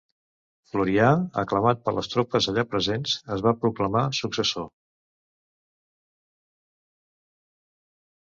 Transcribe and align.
Florià, 0.69 1.09
aclamat 1.41 1.81
per 1.89 1.93
les 1.97 2.07
tropes 2.13 2.47
allà 2.53 2.63
presents 2.71 3.13
es 3.35 3.43
va 3.47 3.53
proclamar 3.65 4.01
successor. 4.21 4.65